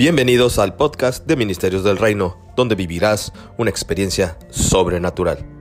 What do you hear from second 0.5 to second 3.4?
al podcast de Ministerios del Reino, donde vivirás